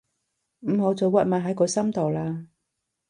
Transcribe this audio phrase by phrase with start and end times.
[0.61, 2.47] 唔好再屈埋喺個心度喇